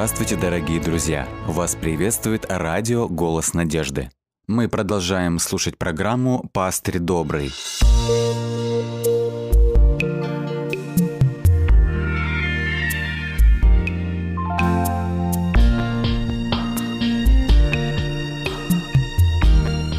Здравствуйте, 0.00 0.36
дорогие 0.36 0.80
друзья! 0.80 1.28
Вас 1.46 1.74
приветствует 1.74 2.46
радио 2.48 3.06
«Голос 3.06 3.52
надежды». 3.52 4.08
Мы 4.46 4.66
продолжаем 4.66 5.38
слушать 5.38 5.76
программу 5.76 6.48
«Пастырь 6.54 6.98
добрый». 6.98 7.52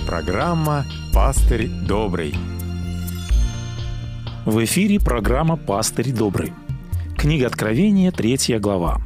Программа 0.07 0.83
«Пастырь 1.13 1.68
добрый». 1.68 2.33
В 4.48 4.63
эфире 4.63 4.99
программа 4.99 5.57
«Пастырь 5.57 6.12
добрый». 6.12 6.54
Книга 7.15 7.45
Откровения, 7.45 8.09
третья 8.12 8.57
глава. 8.57 8.99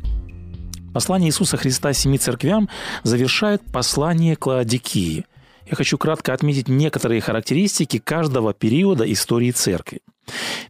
Послание 0.96 1.28
Иисуса 1.28 1.58
Христа 1.58 1.92
семи 1.92 2.18
церквям 2.18 2.70
завершает 3.04 3.62
послание 3.70 4.38
к 4.38 4.46
Лаодикии. 4.46 5.26
Я 5.70 5.76
хочу 5.76 5.98
кратко 5.98 6.32
отметить 6.32 6.70
некоторые 6.70 7.20
характеристики 7.20 8.00
каждого 8.00 8.54
периода 8.54 9.04
истории 9.12 9.52
церкви. 9.52 10.00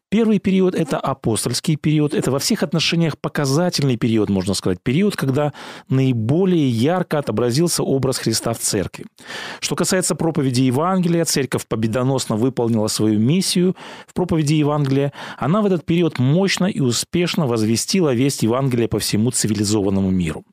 Первый 0.09 0.39
период– 0.39 0.75
это 0.75 0.97
апостольский 0.97 1.75
период. 1.75 2.13
Это 2.13 2.31
во 2.31 2.39
всех 2.39 2.63
отношениях 2.63 3.17
показательный 3.17 3.97
период, 3.97 4.29
можно 4.29 4.53
сказать. 4.53 4.79
Период, 4.81 5.15
когда 5.15 5.51
наиболее 5.89 6.69
ярко 6.69 7.19
отобразился 7.19 7.83
образ 7.83 8.19
Христа 8.19 8.53
в 8.53 8.59
церкви. 8.59 9.05
Что 9.59 9.75
касается 9.75 10.15
проповеди 10.15 10.61
Евангелия, 10.61 11.25
церковь 11.25 11.67
победоносно 11.67 12.37
выполнила 12.37 12.87
свою 12.87 13.19
миссию 13.19 13.75
в 14.07 14.13
проповеди 14.13 14.53
Евангелия. 14.53 15.11
Она 15.37 15.61
в 15.61 15.65
этот 15.65 15.85
период 15.85 16.19
мощно 16.19 16.65
и 16.65 16.79
успешно 16.79 17.45
возвестила 17.45 18.13
весть 18.13 18.43
Евангелия 18.43 18.87
по 18.87 18.99
всему 18.99 19.31
цивилизованному 19.31 20.11
миру. 20.11 20.45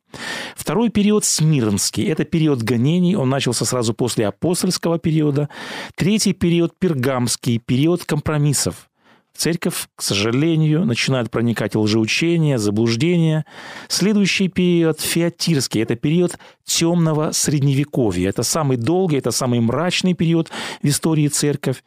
Второй 0.56 0.90
период– 0.90 1.24
Смирнский. 1.26 2.04
Это 2.04 2.24
период 2.24 2.62
гонений. 2.62 3.16
Он 3.16 3.28
начался 3.28 3.64
сразу 3.64 3.94
после 3.94 4.26
апостольского 4.26 4.98
периода. 4.98 5.48
Третий 5.94 6.32
период– 6.32 6.72
Пергамский. 6.78 7.58
Период 7.58 8.04
компромиссов. 8.04 8.88
В 9.32 9.38
церковь, 9.38 9.88
к 9.96 10.02
сожалению, 10.02 10.84
начинают 10.84 11.30
проникать 11.30 11.74
лжеучения, 11.74 12.58
заблуждения. 12.58 13.46
Следующий 13.88 14.48
период– 14.48 15.00
феатирский. 15.00 15.82
Это 15.82 15.96
период 15.96 16.38
темного 16.64 17.32
средневековья. 17.32 18.28
Это 18.28 18.42
самый 18.42 18.76
долгий, 18.76 19.16
это 19.16 19.30
самый 19.30 19.60
мрачный 19.60 20.14
период 20.14 20.50
в 20.82 20.86
истории 20.86 21.28
церковь. 21.28 21.82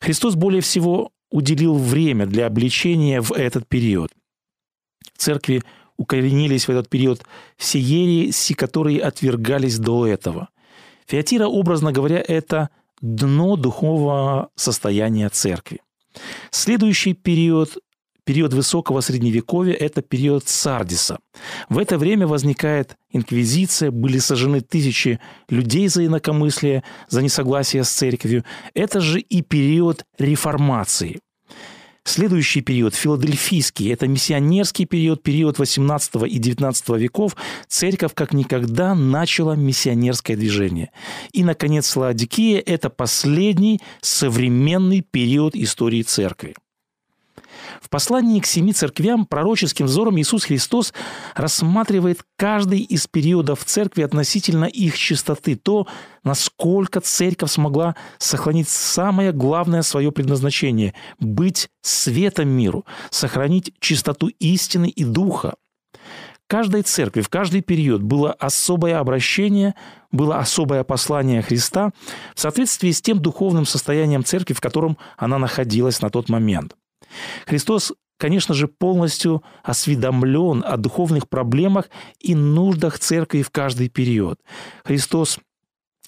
Христос 0.00 0.34
более 0.34 0.60
всего 0.60 1.10
уделил 1.30 1.76
время 1.76 2.26
для 2.26 2.46
обличения 2.46 3.22
в 3.22 3.32
этот 3.32 3.66
период. 3.66 4.10
В 5.14 5.18
церкви 5.18 5.62
укоренились 5.96 6.68
в 6.68 6.70
этот 6.70 6.90
период 6.90 7.22
все 7.56 7.78
ереси, 7.78 8.54
которые 8.54 9.00
отвергались 9.00 9.78
до 9.78 10.06
этого. 10.06 10.50
Феатира, 11.06 11.46
образно 11.46 11.92
говоря, 11.92 12.22
это 12.26 12.68
дно 13.00 13.56
духовного 13.56 14.50
состояния 14.56 15.28
церкви. 15.28 15.80
Следующий 16.50 17.14
период 17.14 17.78
период 18.24 18.54
высокого 18.54 19.00
средневековья– 19.00 19.74
это 19.80 20.02
период 20.02 20.48
Сардиса. 20.48 21.18
В 21.68 21.78
это 21.78 21.98
время 21.98 22.26
возникает 22.26 22.96
инквизиция, 23.10 23.90
были 23.90 24.18
сожжены 24.18 24.60
тысячи 24.60 25.18
людей 25.48 25.88
за 25.88 26.06
инакомыслие, 26.06 26.84
за 27.08 27.22
несогласие 27.22 27.84
с 27.84 27.90
церковью. 27.90 28.44
Это 28.74 29.00
же 29.00 29.20
и 29.20 29.42
период 29.42 30.04
реформации. 30.18 31.20
Следующий 32.04 32.62
период, 32.62 32.96
филадельфийский, 32.96 33.92
это 33.92 34.08
миссионерский 34.08 34.86
период, 34.86 35.22
период 35.22 35.58
18 35.58 36.22
и 36.26 36.38
19 36.38 36.88
веков. 36.90 37.36
Церковь 37.68 38.12
как 38.14 38.32
никогда 38.34 38.96
начала 38.96 39.54
миссионерское 39.54 40.36
движение. 40.36 40.90
И, 41.32 41.44
наконец, 41.44 41.94
Лаодикия– 41.94 42.60
это 42.66 42.90
последний 42.90 43.80
современный 44.00 45.00
период 45.00 45.54
истории 45.54 46.02
церкви. 46.02 46.56
В 47.80 47.88
послании 47.88 48.40
к 48.40 48.46
семи 48.46 48.72
церквям 48.72 49.26
пророческим 49.26 49.86
взором 49.86 50.18
Иисус 50.18 50.44
Христос 50.44 50.92
рассматривает 51.34 52.22
каждый 52.36 52.80
из 52.80 53.06
периодов 53.06 53.64
церкви 53.64 54.02
относительно 54.02 54.64
их 54.64 54.96
чистоты, 54.96 55.56
то, 55.56 55.86
насколько 56.24 57.00
церковь 57.00 57.50
смогла 57.50 57.96
сохранить 58.18 58.68
самое 58.68 59.32
главное 59.32 59.82
свое 59.82 60.12
предназначение– 60.12 60.94
быть 61.20 61.68
светом 61.82 62.48
миру, 62.48 62.84
сохранить 63.10 63.74
чистоту 63.80 64.28
истины 64.38 64.88
и 64.88 65.04
духа. 65.04 65.54
Каждой 66.52 66.82
церкви 66.82 67.22
в 67.22 67.30
каждый 67.30 67.62
период 67.62 68.02
было 68.02 68.32
особое 68.32 68.98
обращение, 68.98 69.74
было 70.10 70.38
особое 70.38 70.84
послание 70.84 71.40
Христа 71.40 71.92
в 72.34 72.40
соответствии 72.40 72.90
с 72.90 73.00
тем 73.00 73.20
духовным 73.20 73.64
состоянием 73.64 74.22
церкви, 74.22 74.52
в 74.52 74.60
котором 74.60 74.98
она 75.16 75.38
находилась 75.38 76.02
на 76.02 76.10
тот 76.10 76.28
момент. 76.28 76.76
Христос, 77.46 77.92
конечно 78.18 78.54
же, 78.54 78.68
полностью 78.68 79.42
осведомлен 79.62 80.64
о 80.66 80.76
духовных 80.76 81.28
проблемах 81.28 81.88
и 82.20 82.34
нуждах 82.34 82.98
церкви 82.98 83.42
в 83.42 83.50
каждый 83.50 83.88
период. 83.88 84.40
Христос 84.84 85.38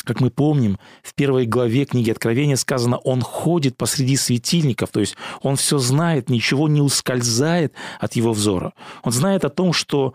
как 0.04 0.20
мы 0.20 0.31
помним, 0.31 0.78
в 1.03 1.15
первой 1.15 1.47
главе 1.47 1.87
книги 1.87 2.10
Откровения 2.10 2.56
сказано, 2.56 2.98
он 2.98 3.22
ходит 3.22 3.76
посреди 3.76 4.16
светильников, 4.16 4.91
то 4.91 5.00
есть 5.00 5.16
он 5.41 5.56
все 5.56 5.78
знает, 5.78 6.28
ничего 6.28 6.69
не 6.69 6.82
ускользает 6.82 7.72
от 7.98 8.15
его 8.15 8.32
взора. 8.32 8.75
Он 9.03 9.12
знает 9.12 9.44
о 9.47 9.48
том, 9.48 9.72
что 9.72 10.12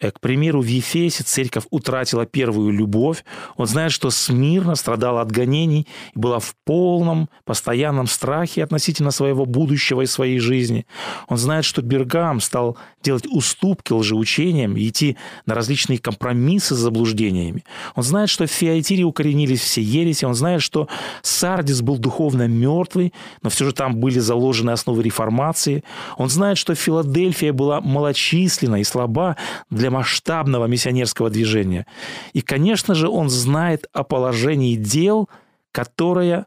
к 0.00 0.20
примеру, 0.20 0.62
в 0.62 0.66
Ефесе 0.66 1.22
церковь 1.22 1.64
утратила 1.70 2.24
первую 2.24 2.72
любовь. 2.72 3.24
Он 3.56 3.66
знает, 3.66 3.92
что 3.92 4.10
Смирна 4.10 4.74
страдала 4.74 5.20
от 5.20 5.30
гонений 5.30 5.86
и 6.14 6.18
была 6.18 6.38
в 6.38 6.54
полном, 6.64 7.28
постоянном 7.44 8.06
страхе 8.06 8.64
относительно 8.64 9.10
своего 9.10 9.44
будущего 9.44 10.00
и 10.00 10.06
своей 10.06 10.38
жизни. 10.38 10.86
Он 11.28 11.36
знает, 11.36 11.66
что 11.66 11.82
Бергам 11.82 12.40
стал 12.40 12.78
делать 13.02 13.26
уступки 13.26 13.92
лжеучениям 13.92 14.76
и 14.76 14.88
идти 14.88 15.16
на 15.44 15.54
различные 15.54 15.98
компромиссы 15.98 16.74
с 16.74 16.78
заблуждениями. 16.78 17.64
Он 17.94 18.02
знает, 18.02 18.30
что 18.30 18.46
в 18.46 18.50
Феатире 18.50 19.04
укоренились 19.04 19.60
все 19.60 19.82
ереси. 19.82 20.24
Он 20.24 20.34
знает, 20.34 20.62
что 20.62 20.88
Сардис 21.22 21.82
был 21.82 21.98
духовно 21.98 22.48
мертвый, 22.48 23.12
но 23.42 23.50
все 23.50 23.66
же 23.66 23.72
там 23.72 23.96
были 23.96 24.18
заложены 24.18 24.70
основы 24.70 25.02
реформации. 25.02 25.84
Он 26.16 26.30
знает, 26.30 26.56
что 26.56 26.74
Филадельфия 26.74 27.52
была 27.52 27.80
малочисленна 27.80 28.80
и 28.80 28.84
слаба 28.84 29.36
для 29.70 29.89
масштабного 29.90 30.66
миссионерского 30.66 31.30
движения. 31.30 31.86
И, 32.32 32.40
конечно 32.40 32.94
же, 32.94 33.08
он 33.08 33.28
знает 33.28 33.86
о 33.92 34.04
положении 34.04 34.76
дел, 34.76 35.28
которое 35.72 36.46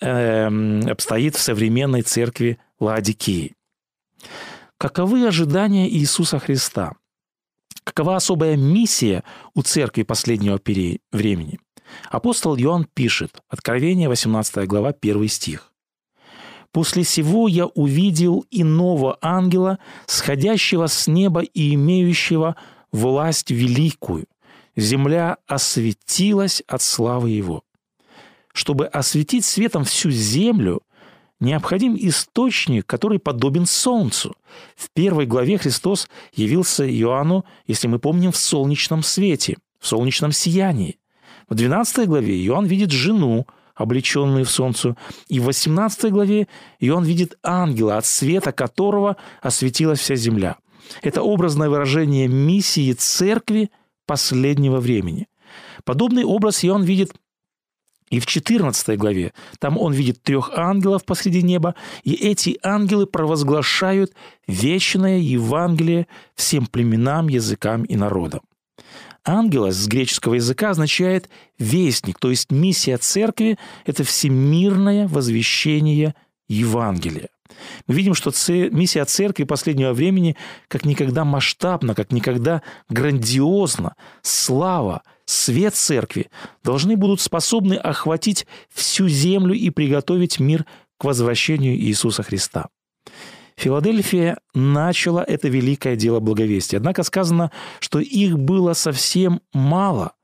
э, 0.00 0.80
обстоит 0.90 1.36
в 1.36 1.40
современной 1.40 2.02
церкви 2.02 2.58
Ладикии. 2.78 3.54
Каковы 4.78 5.26
ожидания 5.26 5.90
Иисуса 5.90 6.38
Христа? 6.38 6.94
Какова 7.84 8.16
особая 8.16 8.56
миссия 8.56 9.24
у 9.54 9.62
церкви 9.62 10.02
последнего 10.02 10.58
времени? 11.12 11.58
Апостол 12.08 12.56
Иоанн 12.56 12.86
пишет, 12.94 13.42
Откровение, 13.48 14.08
18 14.08 14.66
глава, 14.66 14.94
1 14.98 15.28
стих. 15.28 15.69
После 16.72 17.02
сего 17.02 17.48
я 17.48 17.66
увидел 17.66 18.44
иного 18.50 19.18
ангела, 19.20 19.78
сходящего 20.06 20.86
с 20.86 21.08
неба 21.08 21.40
и 21.40 21.74
имеющего 21.74 22.56
власть 22.92 23.50
великую. 23.50 24.26
Земля 24.76 25.38
осветилась 25.46 26.62
от 26.68 26.80
славы 26.80 27.30
его. 27.30 27.64
Чтобы 28.52 28.86
осветить 28.86 29.44
светом 29.44 29.84
всю 29.84 30.10
землю, 30.10 30.82
необходим 31.40 31.96
источник, 31.96 32.86
который 32.86 33.18
подобен 33.18 33.66
солнцу. 33.66 34.36
В 34.76 34.90
первой 34.92 35.26
главе 35.26 35.58
Христос 35.58 36.08
явился 36.32 36.88
Иоанну, 36.88 37.44
если 37.66 37.88
мы 37.88 37.98
помним, 37.98 38.30
в 38.30 38.36
солнечном 38.36 39.02
свете, 39.02 39.58
в 39.80 39.86
солнечном 39.88 40.30
сиянии. 40.30 40.98
В 41.48 41.54
12 41.54 42.06
главе 42.06 42.44
Иоанн 42.46 42.66
видит 42.66 42.92
жену, 42.92 43.46
облеченные 43.80 44.44
в 44.44 44.50
солнце. 44.50 44.96
И 45.28 45.40
в 45.40 45.44
18 45.44 46.10
главе 46.12 46.48
и 46.78 46.90
он 46.90 47.04
видит 47.04 47.38
ангела, 47.42 47.96
от 47.96 48.06
света 48.06 48.52
которого 48.52 49.16
осветилась 49.42 50.00
вся 50.00 50.16
земля. 50.16 50.56
Это 51.02 51.22
образное 51.22 51.68
выражение 51.68 52.28
миссии 52.28 52.92
церкви 52.92 53.70
последнего 54.06 54.80
времени. 54.80 55.28
Подобный 55.84 56.24
образ 56.24 56.64
Иоанн 56.64 56.82
видит 56.82 57.12
и 58.10 58.18
в 58.18 58.26
14 58.26 58.98
главе. 58.98 59.32
Там 59.60 59.78
он 59.78 59.92
видит 59.92 60.22
трех 60.22 60.50
ангелов 60.56 61.04
посреди 61.04 61.42
неба, 61.42 61.74
и 62.02 62.12
эти 62.14 62.58
ангелы 62.62 63.06
провозглашают 63.06 64.12
вечное 64.48 65.18
Евангелие 65.18 66.06
всем 66.34 66.66
племенам, 66.66 67.28
языкам 67.28 67.84
и 67.84 67.96
народам. 67.96 68.40
Ангелос 69.24 69.74
с 69.76 69.86
греческого 69.86 70.34
языка 70.34 70.70
означает 70.70 71.28
«вестник», 71.58 72.18
то 72.18 72.30
есть 72.30 72.50
миссия 72.50 72.96
церкви– 72.96 73.58
это 73.86 74.04
всемирное 74.04 75.08
возвещение 75.08 76.14
Евангелия. 76.48 77.28
Мы 77.86 77.94
видим, 77.94 78.14
что 78.14 78.30
миссия 78.70 79.04
церкви 79.04 79.44
последнего 79.44 79.92
времени 79.92 80.36
как 80.68 80.84
никогда 80.84 81.24
масштабна, 81.24 81.94
как 81.94 82.12
никогда 82.12 82.62
грандиозна. 82.88 83.94
Слава, 84.22 85.02
свет 85.26 85.74
церкви 85.74 86.30
должны 86.62 86.96
будут 86.96 87.20
способны 87.20 87.74
охватить 87.74 88.46
всю 88.72 89.08
землю 89.08 89.54
и 89.54 89.70
приготовить 89.70 90.40
мир 90.40 90.64
к 90.98 91.04
возвращению 91.04 91.76
Иисуса 91.76 92.22
Христа. 92.22 92.68
Филадельфия 93.60 94.38
начала 94.54 95.22
это 95.22 95.48
великое 95.48 95.94
дело 95.94 96.18
благовестия. 96.18 96.78
Однако 96.78 97.02
сказано, 97.02 97.50
что 97.78 97.98
их 98.00 98.38
было 98.38 98.72
совсем 98.72 99.42
мало. 99.52 100.14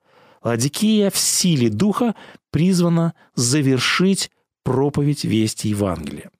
Ладикия 0.42 1.10
в 1.10 1.18
силе 1.18 1.68
духа 1.68 2.14
призвана 2.50 3.12
завершить 3.34 4.30
проповедь 4.62 5.24
вести 5.24 5.68
Евангелия. 5.68 6.30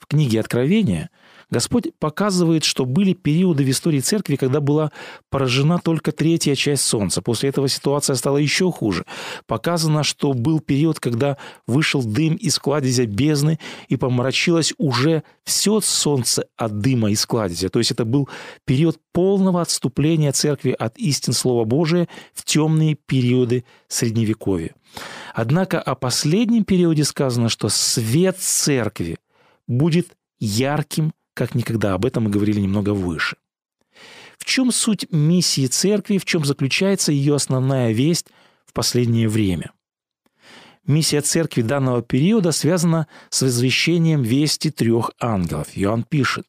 В 0.00 0.06
книге 0.08 0.40
Откровения– 0.40 1.10
Господь 1.52 1.88
показывает, 1.98 2.64
что 2.64 2.86
были 2.86 3.12
периоды 3.12 3.62
в 3.62 3.68
истории 3.68 4.00
церкви, 4.00 4.36
когда 4.36 4.62
была 4.62 4.90
поражена 5.28 5.78
только 5.78 6.10
третья 6.10 6.54
часть 6.54 6.82
солнца. 6.82 7.20
После 7.20 7.50
этого 7.50 7.68
ситуация 7.68 8.16
стала 8.16 8.38
еще 8.38 8.72
хуже. 8.72 9.04
Показано, 9.46 10.02
что 10.02 10.32
был 10.32 10.60
период, 10.60 10.98
когда 10.98 11.36
вышел 11.66 12.02
дым 12.02 12.36
из 12.36 12.58
кладезя 12.58 13.04
бездны 13.04 13.58
и 13.88 13.96
помрачилось 13.96 14.72
уже 14.78 15.24
все 15.44 15.82
солнце 15.82 16.46
от 16.56 16.78
дыма 16.78 17.10
из 17.10 17.26
кладезя. 17.26 17.68
То 17.68 17.80
есть 17.80 17.90
это 17.90 18.06
был 18.06 18.30
период 18.64 18.98
полного 19.12 19.60
отступления 19.60 20.32
церкви 20.32 20.74
от 20.78 20.96
истин 20.96 21.34
Слова 21.34 21.66
Божия 21.66 22.08
в 22.32 22.46
темные 22.46 22.94
периоды 22.94 23.66
Средневековья. 23.88 24.74
Однако 25.34 25.82
о 25.82 25.96
последнем 25.96 26.64
периоде 26.64 27.04
сказано, 27.04 27.50
что 27.50 27.68
свет 27.68 28.38
церкви 28.38 29.18
будет 29.66 30.16
ярким 30.40 31.12
как 31.34 31.54
никогда. 31.54 31.94
Об 31.94 32.04
этом 32.04 32.24
мы 32.24 32.30
говорили 32.30 32.60
немного 32.60 32.90
выше. 32.90 33.36
В 34.38 34.44
чем 34.44 34.72
суть 34.72 35.06
миссии 35.12 35.66
церкви, 35.66 36.18
в 36.18 36.24
чем 36.24 36.44
заключается 36.44 37.12
ее 37.12 37.34
основная 37.34 37.92
весть 37.92 38.26
в 38.66 38.72
последнее 38.72 39.28
время? 39.28 39.72
Миссия 40.84 41.20
церкви 41.20 41.62
данного 41.62 42.02
периода 42.02 42.50
связана 42.50 43.06
с 43.30 43.42
возвещением 43.42 44.22
вести 44.22 44.70
трех 44.70 45.12
ангелов. 45.20 45.68
Иоанн 45.74 46.02
пишет. 46.02 46.46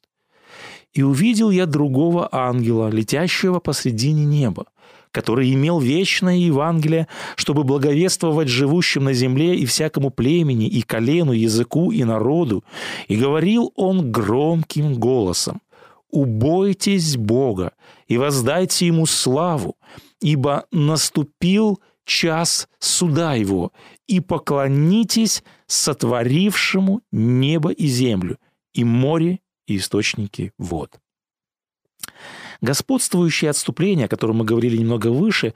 «И 0.91 1.03
увидел 1.03 1.51
я 1.51 1.67
другого 1.67 2.29
ангела, 2.31 2.89
летящего 2.89 3.59
посредине 3.59 4.25
неба, 4.25 4.65
который 5.13 5.53
имел 5.53 5.79
вечное 5.79 6.35
Евангелие, 6.35 7.07
чтобы 7.35 7.63
благовествовать 7.63 8.49
живущим 8.49 9.03
на 9.05 9.13
земле 9.13 9.55
и 9.55 9.65
всякому 9.65 10.09
племени, 10.09 10.67
и 10.67 10.81
колену, 10.81 11.31
языку, 11.33 11.91
и 11.91 12.03
народу. 12.03 12.63
И 13.07 13.15
говорил 13.15 13.71
он 13.75 14.11
громким 14.11 14.95
голосом, 14.95 15.61
«Убойтесь 16.09 17.15
Бога 17.15 17.73
и 18.07 18.17
воздайте 18.17 18.87
Ему 18.87 19.05
славу, 19.05 19.75
ибо 20.19 20.65
наступил 20.71 21.79
час 22.05 22.67
суда 22.79 23.35
Его, 23.35 23.71
и 24.07 24.19
поклонитесь 24.19 25.43
сотворившему 25.67 27.01
небо 27.11 27.69
и 27.69 27.85
землю, 27.85 28.37
и 28.73 28.83
море, 28.83 29.39
и 29.67 29.77
источники 29.77 30.51
вод». 30.57 31.02
Господствующее 32.63 33.51
отступление, 33.51 34.05
о 34.05 34.07
котором 34.07 34.37
мы 34.37 34.45
говорили 34.45 34.77
немного 34.77 35.07
выше, 35.07 35.53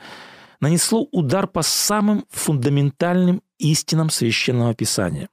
нанесло 0.60 1.08
удар 1.14 1.48
по 1.48 1.62
самым 1.62 2.26
фундаментальным 2.30 3.42
истинам 3.60 4.10
Священного 4.10 4.76
Писания. 4.76 5.30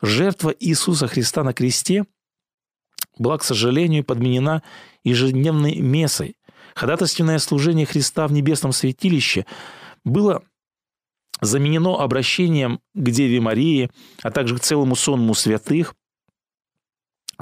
Жертва 0.00 0.54
Иисуса 0.60 1.08
Христа 1.08 1.42
на 1.42 1.52
кресте 1.52 2.04
была, 3.18 3.36
к 3.36 3.42
сожалению, 3.42 4.04
подменена 4.04 4.62
ежедневной 5.02 5.74
месой. 5.80 6.36
Ходатайственное 6.76 7.40
служение 7.40 7.84
Христа 7.84 8.28
в 8.28 8.32
небесном 8.32 8.70
святилище 8.70 9.44
было 10.04 10.44
заменено 11.40 12.00
обращением 12.00 12.78
к 12.94 13.10
Деве 13.10 13.40
Марии, 13.40 13.90
а 14.22 14.30
также 14.30 14.56
к 14.56 14.60
целому 14.60 14.94
сонму 14.94 15.34
святых, 15.34 15.96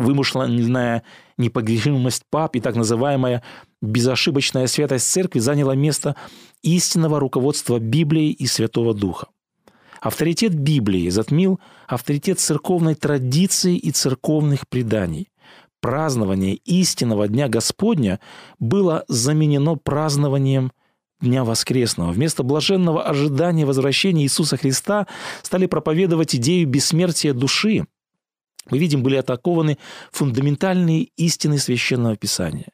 вымышленная 0.00 1.02
непогрешимость 1.36 2.24
пап 2.30 2.56
и 2.56 2.60
так 2.60 2.74
называемая 2.74 3.42
безошибочная 3.82 4.66
святость 4.66 5.10
церкви 5.10 5.38
заняла 5.38 5.74
место 5.74 6.16
истинного 6.62 7.20
руководства 7.20 7.78
Библией 7.78 8.32
и 8.32 8.46
Святого 8.46 8.94
Духа. 8.94 9.28
Авторитет 10.00 10.54
Библии 10.54 11.10
затмил 11.10 11.60
авторитет 11.86 12.40
церковной 12.40 12.94
традиции 12.94 13.76
и 13.76 13.90
церковных 13.90 14.66
преданий. 14.68 15.28
Празднование 15.82 16.54
истинного 16.56 17.28
Дня 17.28 17.48
Господня 17.48 18.20
было 18.58 19.04
заменено 19.08 19.76
празднованием 19.76 20.72
Дня 21.20 21.44
Воскресного. 21.44 22.12
Вместо 22.12 22.42
блаженного 22.42 23.02
ожидания 23.02 23.66
возвращения 23.66 24.22
Иисуса 24.22 24.56
Христа 24.56 25.06
стали 25.42 25.66
проповедовать 25.66 26.34
идею 26.34 26.66
бессмертия 26.66 27.34
души– 27.34 27.84
мы 28.68 28.78
видим, 28.78 29.02
были 29.02 29.16
атакованы 29.16 29.78
фундаментальные 30.12 31.04
истины 31.16 31.58
Священного 31.58 32.16
Писания. 32.16 32.68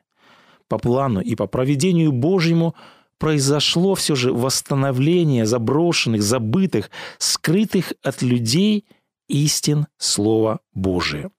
По 0.68 0.78
плану 0.78 1.20
и 1.20 1.34
по 1.36 1.46
проведению 1.46 2.12
Божьему 2.12 2.74
произошло 3.18 3.94
все 3.94 4.14
же 4.14 4.32
восстановление 4.32 5.46
заброшенных, 5.46 6.22
забытых, 6.22 6.90
скрытых 7.18 7.92
от 8.02 8.22
людей 8.22 8.86
истин 9.28 9.86
Слова 9.96 10.60
Божия. 10.74 11.30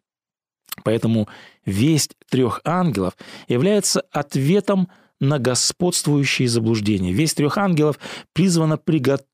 Поэтому 0.83 1.27
весть 1.65 2.15
трех 2.29 2.61
ангелов 2.63 3.17
является 3.47 4.01
ответом 4.11 4.87
на 5.19 5.39
господствующие 5.39 6.47
заблуждения. 6.47 7.11
Весть 7.11 7.37
трех 7.37 7.57
ангелов 7.57 7.97
призвана 8.33 8.77
приготовить 8.77 9.27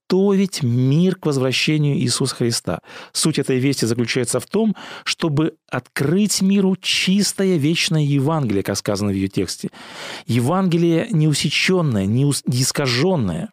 мир 0.62 1.16
к 1.16 1.26
возвращению 1.26 1.98
Иисуса 1.98 2.36
Христа. 2.36 2.80
Суть 3.12 3.40
этой 3.40 3.60
вести 3.60 3.86
заключается 3.86 4.40
в 4.40 4.46
том, 4.46 4.76
чтобы 5.04 5.56
открыть 5.70 6.42
миру 6.42 6.76
чистое 6.76 7.58
вечное 7.58 8.04
Евангелие, 8.04 8.64
как 8.64 8.78
сказано 8.78 9.12
в 9.12 9.16
ее 9.16 9.28
тексте. 9.28 9.70
Евангелие 10.26 11.08
неусеченное, 11.12 12.06
не 12.06 12.24
искаженное. 12.24 13.52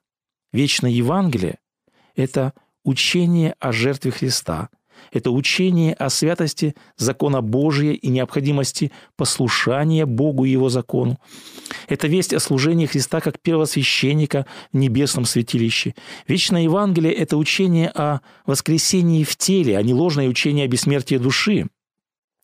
Вечное 0.53 0.91
Евангелие– 0.91 1.59
это 2.17 2.53
учение 2.85 3.55
о 3.61 3.73
жертве 3.73 4.11
Христа– 4.11 4.69
это 5.13 5.31
учение 5.31 5.95
о 5.95 6.11
святости 6.11 6.75
закона 6.97 7.41
Божия 7.41 7.93
и 7.93 8.09
необходимости 8.09 8.93
послушания 9.17 10.07
Богу 10.07 10.45
и 10.45 10.51
Его 10.51 10.69
закону. 10.69 11.19
Это 11.89 12.07
весть 12.07 12.33
о 12.33 12.41
служении 12.41 12.87
Христа 12.87 13.21
как 13.21 13.41
первосвященника 13.41 14.47
в 14.73 14.77
небесном 14.77 15.25
святилище. 15.25 15.95
Вечное 16.27 16.63
Евангелие– 16.63 17.13
это 17.15 17.37
учение 17.37 17.89
о 17.89 18.21
воскресении 18.47 19.25
в 19.25 19.37
теле, 19.37 19.79
а 19.79 19.83
не 19.83 19.95
ложное 19.95 20.29
учение 20.29 20.65
о 20.65 20.69
бессмертии 20.69 21.17
души. 21.17 21.67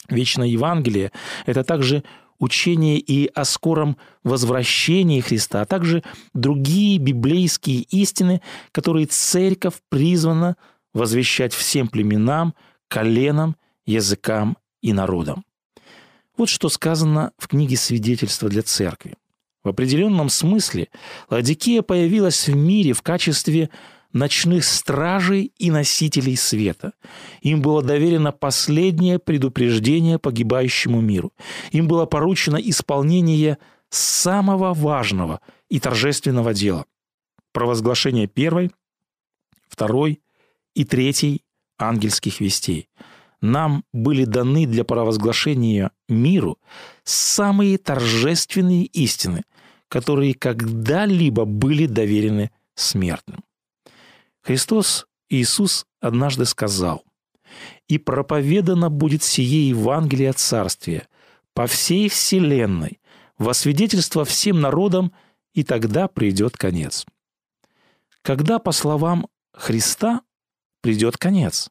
Вечное 0.08 0.46
Евангелие– 0.46 1.12
это 1.46 1.64
также 1.64 2.04
учение 2.38 2.98
и 2.98 3.26
о 3.34 3.44
скором 3.44 3.96
возвращении 4.22 5.20
Христа, 5.20 5.62
а 5.62 5.66
также 5.66 6.02
другие 6.34 6.98
библейские 6.98 7.82
истины, 7.82 8.42
которые 8.72 9.06
церковь 9.06 9.74
призвана 9.88 10.56
возвещать 10.96 11.52
всем 11.52 11.88
племенам, 11.88 12.54
коленам, 12.88 13.56
языкам 13.84 14.56
и 14.80 14.92
народам. 14.92 15.44
Вот 16.36 16.48
что 16.48 16.68
сказано 16.68 17.32
в 17.38 17.48
книге 17.48 17.76
«Свидетельства 17.76 18.48
для 18.48 18.62
церкви». 18.62 19.14
В 19.62 19.68
определенном 19.68 20.28
смысле 20.30 20.88
Ладикия 21.28 21.82
появилась 21.82 22.48
в 22.48 22.56
мире 22.56 22.92
в 22.94 23.02
качестве 23.02 23.68
ночных 24.12 24.64
стражей 24.64 25.52
и 25.58 25.70
носителей 25.70 26.36
света. 26.36 26.92
Им 27.42 27.60
было 27.60 27.82
доверено 27.82 28.32
последнее 28.32 29.18
предупреждение 29.18 30.18
погибающему 30.18 31.00
миру. 31.00 31.32
Им 31.72 31.88
было 31.88 32.06
поручено 32.06 32.56
исполнение 32.56 33.58
самого 33.90 34.72
важного 34.72 35.40
и 35.68 35.78
торжественного 35.78 36.54
дела– 36.54 36.86
провозглашение 37.52 38.28
первой, 38.28 38.70
второй 39.68 40.20
и 40.76 40.84
третий– 40.84 41.42
ангельских 41.78 42.40
вестей. 42.40 42.88
Нам 43.40 43.84
были 43.92 44.24
даны 44.24 44.66
для 44.66 44.84
провозглашения 44.84 45.90
миру 46.08 46.58
самые 47.02 47.78
торжественные 47.78 48.84
истины, 48.84 49.44
которые 49.88 50.34
когда-либо 50.34 51.46
были 51.46 51.86
доверены 51.86 52.50
смертным. 52.74 53.42
Христос 54.42 55.06
Иисус 55.30 55.86
однажды 56.00 56.44
сказал, 56.44 57.04
«И 57.88 57.96
проповедано 57.96 58.90
будет 58.90 59.22
сие 59.22 59.70
Евангелие 59.70 60.32
Царствия 60.34 61.08
по 61.54 61.66
всей 61.66 62.10
вселенной, 62.10 63.00
во 63.38 63.54
свидетельство 63.54 64.26
всем 64.26 64.60
народам, 64.60 65.12
и 65.54 65.62
тогда 65.62 66.06
придет 66.06 66.56
конец». 66.58 67.06
Когда, 68.22 68.58
по 68.58 68.72
словам 68.72 69.26
Христа, 69.54 70.20
придет 70.80 71.16
конец. 71.16 71.70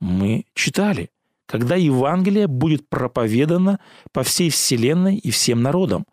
Мы 0.00 0.46
читали, 0.54 1.10
когда 1.46 1.76
Евангелие 1.76 2.46
будет 2.46 2.88
проповедано 2.88 3.80
по 4.12 4.22
всей 4.22 4.50
Вселенной 4.50 5.16
и 5.16 5.30
всем 5.30 5.62
народам. 5.62 6.06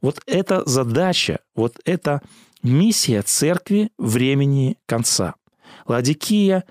Вот 0.00 0.20
эта 0.26 0.62
задача, 0.68 1.40
вот 1.54 1.76
эта 1.84 2.20
миссия 2.62 3.22
церкви 3.22 3.90
времени 3.98 4.76
конца. 4.86 5.34
Ладикия, 5.86 6.64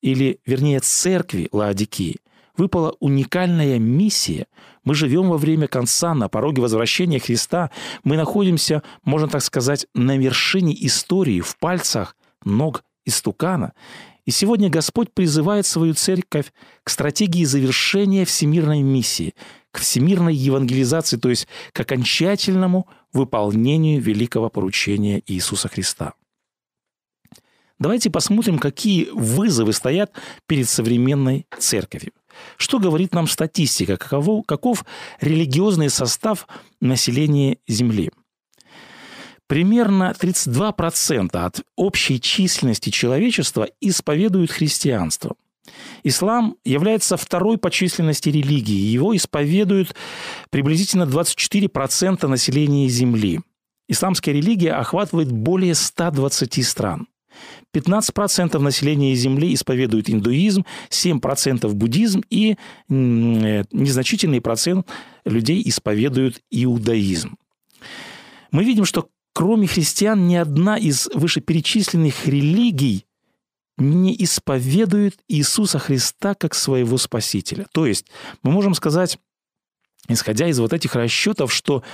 или, 0.00 0.40
вернее, 0.46 0.80
церкви 0.80 1.48
Ладикии, 1.52 2.16
выпала 2.56 2.94
уникальная 3.00 3.78
миссия. 3.78 4.46
Мы 4.84 4.94
живем 4.94 5.28
во 5.28 5.38
время 5.38 5.68
конца, 5.68 6.14
на 6.14 6.28
пороге 6.28 6.62
возвращения 6.62 7.20
Христа. 7.20 7.70
Мы 8.04 8.16
находимся, 8.16 8.82
можно 9.04 9.28
так 9.28 9.42
сказать, 9.42 9.86
на 9.94 10.16
вершине 10.16 10.74
истории, 10.86 11.40
в 11.40 11.56
пальцах 11.58 12.16
ног 12.44 12.84
истукана. 13.04 13.72
И 14.28 14.30
сегодня 14.30 14.68
Господь 14.68 15.10
призывает 15.10 15.64
свою 15.64 15.94
церковь 15.94 16.52
к 16.84 16.90
стратегии 16.90 17.44
завершения 17.44 18.26
всемирной 18.26 18.82
миссии, 18.82 19.34
к 19.70 19.78
всемирной 19.78 20.34
евангелизации, 20.34 21.16
то 21.16 21.30
есть 21.30 21.48
к 21.72 21.80
окончательному 21.80 22.86
выполнению 23.14 24.02
великого 24.02 24.50
поручения 24.50 25.22
Иисуса 25.26 25.68
Христа. 25.68 26.12
Давайте 27.78 28.10
посмотрим, 28.10 28.58
какие 28.58 29.08
вызовы 29.14 29.72
стоят 29.72 30.12
перед 30.46 30.68
современной 30.68 31.46
церковью. 31.58 32.12
Что 32.58 32.80
говорит 32.80 33.14
нам 33.14 33.28
статистика? 33.28 33.96
Каково, 33.96 34.42
каков 34.42 34.84
религиозный 35.22 35.88
состав 35.88 36.46
населения 36.82 37.56
Земли? 37.66 38.10
Примерно 39.48 40.14
32% 40.18 41.30
от 41.32 41.62
общей 41.74 42.20
численности 42.20 42.90
человечества 42.90 43.68
исповедуют 43.80 44.50
христианство. 44.50 45.36
Ислам 46.04 46.56
является 46.64 47.16
второй 47.16 47.56
по 47.58 47.70
численности 47.70 48.28
религией. 48.28 48.92
Его 48.92 49.16
исповедуют 49.16 49.94
приблизительно 50.50 51.04
24% 51.04 52.26
населения 52.26 52.88
Земли. 52.88 53.40
Исламская 53.88 54.34
религия 54.34 54.72
охватывает 54.72 55.32
более 55.32 55.74
120 55.74 56.66
стран. 56.66 57.08
15% 57.74 58.58
населения 58.58 59.14
Земли 59.14 59.54
исповедует 59.54 60.10
индуизм, 60.10 60.64
7% 60.90 61.68
буддизм 61.72 62.22
и 62.28 62.52
э, 62.52 62.56
незначительный 62.88 64.40
процент 64.40 64.86
людей 65.24 65.62
исповедуют 65.64 66.40
иудаизм. 66.50 67.36
Мы 68.50 68.64
видим, 68.64 68.84
что 68.84 69.08
Кроме 69.34 69.66
христиан, 69.66 70.26
ни 70.26 70.34
одна 70.34 70.76
из 70.76 71.08
вышеперечисленных 71.14 72.26
религий 72.26 73.06
не 73.76 74.16
исповедует 74.24 75.20
Иисуса 75.28 75.78
Христа 75.78 76.34
как 76.34 76.54
своего 76.54 76.98
Спасителя. 76.98 77.66
То 77.72 77.86
есть 77.86 78.06
мы 78.42 78.50
можем 78.50 78.74
сказать, 78.74 79.18
исходя 80.08 80.48
из 80.48 80.58
вот 80.58 80.72
этих 80.72 80.96
расчетов, 80.96 81.52
что 81.52 81.84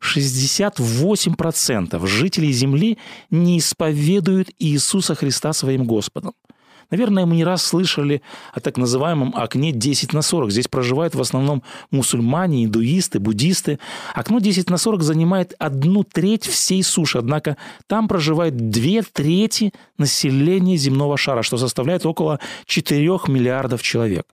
68% 0.00 2.06
жителей 2.06 2.52
Земли 2.52 2.98
не 3.30 3.58
исповедуют 3.58 4.50
Иисуса 4.58 5.14
Христа 5.14 5.52
своим 5.52 5.84
Господом. 5.84 6.34
Наверное, 6.94 7.26
мы 7.26 7.34
не 7.34 7.42
раз 7.42 7.64
слышали 7.64 8.22
о 8.52 8.60
так 8.60 8.76
называемом 8.76 9.34
окне 9.34 9.72
10 9.72 10.12
на 10.12 10.22
40. 10.22 10.52
Здесь 10.52 10.68
проживают 10.68 11.16
в 11.16 11.20
основном 11.20 11.64
мусульмане, 11.90 12.66
индуисты, 12.66 13.18
буддисты. 13.18 13.80
Окно 14.14 14.38
10 14.38 14.70
на 14.70 14.78
40 14.78 15.02
занимает 15.02 15.54
одну 15.58 16.04
треть 16.04 16.46
всей 16.46 16.84
суши, 16.84 17.18
однако 17.18 17.56
там 17.88 18.06
проживает 18.06 18.70
две 18.70 19.02
трети 19.02 19.72
населения 19.98 20.76
земного 20.76 21.16
шара, 21.16 21.42
что 21.42 21.56
составляет 21.56 22.06
около 22.06 22.38
4 22.66 23.02
миллиардов 23.26 23.82
человек. 23.82 24.26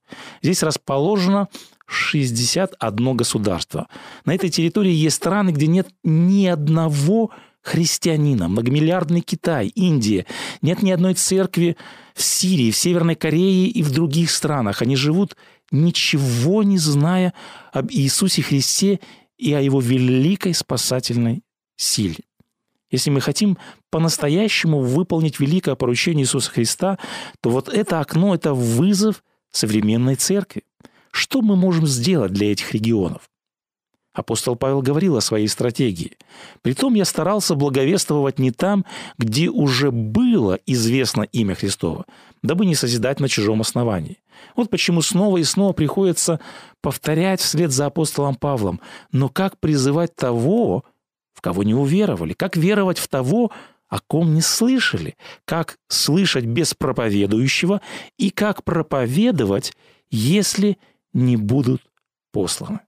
Здесь 0.44 0.62
расположено 0.62 1.48
61 1.88 3.18
государство. 3.18 3.88
На 4.24 4.36
этой 4.36 4.52
территории 4.52 4.94
есть 4.94 5.16
страны, 5.16 5.50
где 5.50 5.66
нет 5.66 5.88
ни 6.04 6.46
одного 6.46 7.32
христианина, 7.62 8.48
многомиллиардный 8.48 9.22
Китай, 9.22 9.68
Индия. 9.68 10.26
Нет 10.62 10.82
ни 10.82 10.92
одной 10.92 11.14
церкви 11.14 11.78
в 12.16 12.22
Сирии, 12.22 12.72
в 12.72 12.78
Северной 12.78 13.16
Корее 13.16 13.68
и 13.68 13.84
в 13.84 13.92
других 13.92 14.32
странах. 14.32 14.82
Они 14.82 14.96
живут, 14.96 15.36
ничего 15.72 16.64
не 16.64 16.78
зная 16.78 17.34
об 17.72 17.92
Иисусе 17.92 18.42
Христе 18.42 19.00
и 19.38 19.54
о 19.54 19.62
Его 19.62 19.80
великой 19.80 20.54
спасательной 20.54 21.44
силе. 21.78 22.24
Если 22.92 23.10
мы 23.10 23.22
хотим 23.22 23.58
по-настоящему 23.90 24.82
выполнить 24.82 25.40
великое 25.40 25.76
поручение 25.76 26.26
Иисуса 26.26 26.52
Христа, 26.52 27.00
то 27.42 27.50
вот 27.50 27.70
это 27.70 28.02
окно– 28.02 28.36
это 28.36 28.54
вызов 28.54 29.24
современной 29.52 30.16
церкви. 30.16 30.64
Что 31.12 31.42
мы 31.42 31.56
можем 31.56 31.88
сделать 31.88 32.34
для 32.34 32.52
этих 32.52 32.74
регионов? 32.74 33.31
Апостол 34.14 34.58
Павел 34.58 34.82
говорил 34.82 35.16
о 35.16 35.22
своей 35.22 35.48
стратегии. 35.48 36.18
«Притом 36.62 36.96
я 36.96 37.06
старался 37.06 37.56
благовествовать 37.56 38.40
не 38.40 38.52
там, 38.52 38.86
где 39.18 39.50
уже 39.50 39.92
было 39.92 40.60
известно 40.66 41.22
имя 41.22 41.56
Христово, 41.56 42.06
дабы 42.44 42.66
не 42.66 42.76
созидать 42.76 43.20
на 43.20 43.30
чужом 43.30 43.62
основании». 43.62 44.20
Вот 44.56 44.70
почему 44.70 45.02
снова 45.02 45.38
и 45.38 45.44
снова 45.44 45.74
приходится 45.74 46.40
повторять 46.82 47.40
вслед 47.42 47.72
за 47.72 47.86
апостолом 47.86 48.36
Павлом. 48.36 48.82
Но 49.12 49.30
как 49.30 49.60
призывать 49.60 50.16
того, 50.16 50.84
в 51.34 51.42
кого 51.42 51.64
не 51.64 51.74
уверовали? 51.74 52.34
Как 52.34 52.58
веровать 52.58 52.98
в 52.98 53.08
того, 53.08 53.52
о 53.88 54.00
ком 54.00 54.34
не 54.34 54.42
слышали? 54.42 55.16
Как 55.46 55.78
слышать 55.90 56.46
без 56.46 56.74
проповедующего? 56.74 57.82
И 58.18 58.30
как 58.30 58.64
проповедовать, 58.64 59.74
если 60.10 60.78
не 61.14 61.38
будут 61.38 61.82
посланы? 62.32 62.80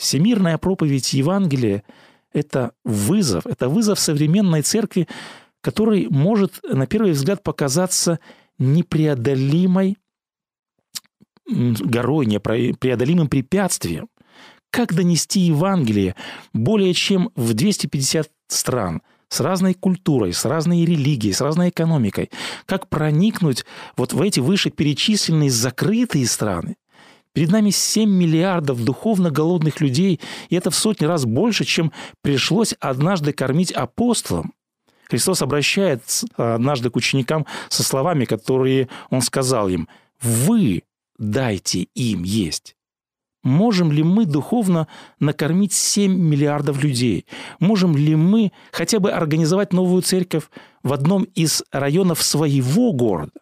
Всемирная 0.00 0.56
проповедь 0.56 1.12
Евангелия– 1.12 1.82
это 2.32 2.72
вызов, 2.86 3.46
это 3.46 3.68
вызов 3.68 4.00
современной 4.00 4.62
церкви, 4.62 5.06
который 5.60 6.08
может, 6.08 6.58
на 6.62 6.86
первый 6.86 7.12
взгляд, 7.12 7.42
показаться 7.42 8.18
непреодолимой 8.56 9.98
горой, 11.46 12.24
непреодолимым 12.24 13.28
препятствием. 13.28 14.08
Как 14.70 14.94
донести 14.94 15.40
Евангелие 15.40 16.14
более 16.54 16.94
чем 16.94 17.30
в 17.36 17.52
250 17.52 18.30
стран– 18.48 19.02
с 19.28 19.38
разной 19.38 19.74
культурой, 19.74 20.32
с 20.32 20.44
разной 20.44 20.84
религией, 20.84 21.32
с 21.32 21.40
разной 21.40 21.68
экономикой. 21.68 22.30
Как 22.66 22.88
проникнуть 22.88 23.64
вот 23.96 24.12
в 24.12 24.20
эти 24.20 24.40
вышеперечисленные 24.40 25.50
закрытые 25.50 26.26
страны? 26.26 26.78
Перед 27.32 27.50
нами 27.50 27.70
7 27.70 28.10
миллиардов 28.10 28.84
духовно 28.84 29.30
голодных 29.30 29.80
людей, 29.80 30.20
и 30.48 30.56
это 30.56 30.70
в 30.70 30.74
сотни 30.74 31.04
раз 31.04 31.24
больше, 31.24 31.64
чем 31.64 31.92
пришлось 32.22 32.74
однажды 32.80 33.32
кормить 33.32 33.70
апостолам. 33.70 34.52
Христос 35.08 35.42
обращается 35.42 36.26
однажды 36.36 36.90
к 36.90 36.96
ученикам 36.96 37.46
со 37.68 37.82
словами, 37.82 38.24
которые 38.24 38.88
Он 39.10 39.22
сказал 39.22 39.68
им, 39.68 39.88
«Вы 40.20 40.82
дайте 41.18 41.86
им 41.94 42.24
есть». 42.24 42.76
Можем 43.42 43.90
ли 43.90 44.02
мы 44.02 44.26
духовно 44.26 44.86
накормить 45.18 45.72
7 45.72 46.12
миллиардов 46.12 46.82
людей? 46.82 47.24
Можем 47.58 47.96
ли 47.96 48.14
мы 48.14 48.52
хотя 48.70 49.00
бы 49.00 49.10
организовать 49.10 49.72
новую 49.72 50.02
церковь 50.02 50.44
в 50.82 50.92
одном 50.92 51.22
из 51.22 51.62
районов 51.72 52.22
своего 52.22 52.92
города? 52.92 53.32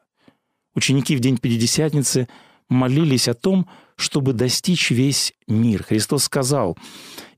Ученики 0.75 1.17
в 1.17 1.21
день 1.21 1.39
Пятидесятницы– 1.39 2.29
молились 2.69 3.29
о 3.29 3.35
том, 3.35 3.69
чтобы 3.97 4.33
достичь 4.33 4.91
весь 4.91 5.33
мир. 5.47 5.83
Христос 5.83 6.25
сказал, 6.25 6.77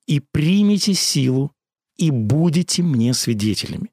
«И 0.07 0.21
примите 0.21 0.95
силу, 0.95 1.53
и 1.97 2.11
будете 2.11 2.83
мне 2.83 3.15
свидетелями». 3.15 3.91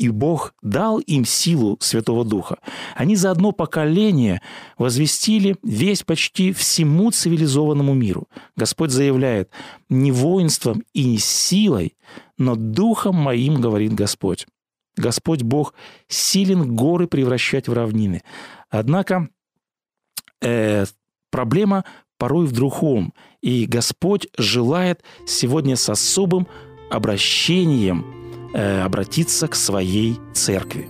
И 0.00 0.08
Бог 0.08 0.54
дал 0.62 0.98
им 0.98 1.26
силу 1.26 1.76
Святого 1.78 2.24
Духа. 2.24 2.56
Они 2.96 3.16
за 3.16 3.30
одно 3.32 3.52
поколение 3.52 4.40
возвестили 4.78 5.56
весь 5.62 6.04
почти 6.04 6.54
всему 6.54 7.10
цивилизованному 7.10 7.92
миру. 7.92 8.26
Господь 8.56 8.92
заявляет, 8.92 9.50
не 9.90 10.10
воинством 10.10 10.84
и 10.94 11.04
не 11.04 11.18
силой, 11.18 11.98
но 12.38 12.54
Духом 12.56 13.16
моим, 13.16 13.60
говорит 13.60 13.92
Господь. 13.92 14.46
Господь 14.96 15.42
Бог 15.42 15.74
силен 16.08 16.74
горы 16.74 17.06
превращать 17.06 17.68
в 17.68 17.74
равнины. 17.74 18.22
Однако 18.70 19.28
э, 20.42 20.84
проблема 21.30 21.84
порой 22.18 22.46
в 22.46 22.52
другом. 22.52 23.14
И 23.40 23.66
Господь 23.66 24.28
желает 24.36 25.02
сегодня 25.26 25.76
с 25.76 25.88
особым 25.88 26.46
обращением 26.90 28.04
э, 28.52 28.82
обратиться 28.82 29.48
к 29.48 29.54
своей 29.54 30.18
церкви. 30.34 30.88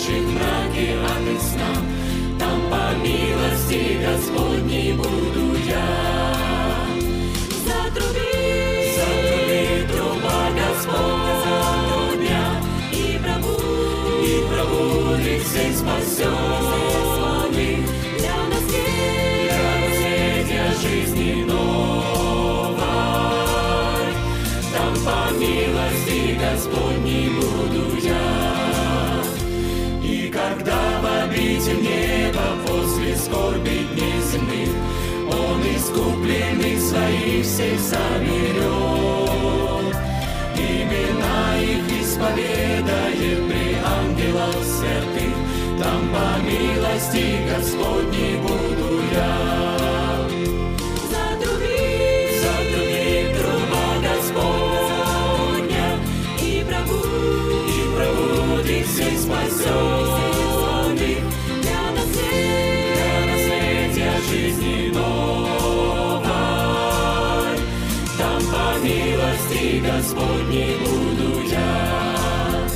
Он 0.00 0.06
пробудит 0.06 0.06
всех 0.06 0.16
спасенных 0.16 0.20
спящих 0.20 0.24
мраке 0.32 0.96
от 1.04 1.42
сна. 1.42 1.70
Господней 4.02 4.92
буду 4.94 5.56
я. 5.66 6.34
Затруби, 7.66 8.32
затруби 8.96 9.64
труба 9.92 10.40
Господня, 10.56 12.44
и 12.92 13.18
пробудет, 13.22 14.24
и 14.24 14.42
пробудет 14.48 15.42
всех 15.42 15.72
спасенных 15.76 17.50
для 18.18 18.38
наследия, 18.48 19.48
для 19.48 19.70
наследия 19.80 20.68
жизни 20.82 21.44
новой. 21.44 22.80
Там 24.72 24.92
по 25.04 25.18
милости 25.34 26.38
Господней 26.40 27.28
буду 27.28 27.82
я. 28.02 28.49
В 31.60 31.62
обитель 31.62 31.82
неба 31.82 32.56
после 32.66 33.16
скорби 33.16 33.86
дней 33.92 34.20
земных 34.32 34.70
Он 35.28 35.60
искупленных 35.62 36.80
своих 36.80 37.44
всех 37.44 37.78
соберет, 37.80 38.70
Имена 40.56 41.58
их 41.60 42.02
исповедает 42.02 43.48
при 43.48 43.76
ангелах 43.84 44.56
святых, 44.64 45.34
Там 45.78 46.08
по 46.08 46.40
милости 46.42 47.38
Господней 47.54 48.38
буду 48.38 49.02
я. 49.12 49.49
Господней 70.10 70.76
буду 70.78 71.40
я. 71.48 72.66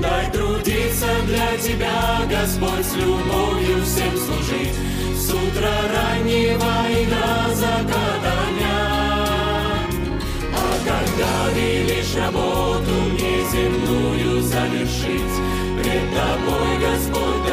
Дай 0.00 0.30
трудиться 0.32 1.06
для 1.26 1.58
Тебя, 1.58 2.22
Господь, 2.30 2.86
с 2.86 2.96
любовью 2.96 3.84
всем 3.84 4.16
служить, 4.16 4.74
С 5.14 5.28
утра 5.28 5.74
раннего 5.94 6.88
и 6.88 7.04
до 7.04 7.54
заката 7.54 8.34
дня. 8.56 8.88
А 10.54 10.78
когда 10.86 11.52
велишь 11.54 12.16
работу 12.16 12.92
мне 13.12 13.44
земную 13.52 14.40
завершить, 14.40 15.36
Пред 15.82 16.08
Тобой, 16.14 16.78
Господь, 16.80 17.43